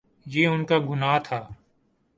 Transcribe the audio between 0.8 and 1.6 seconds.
گناہ تھا۔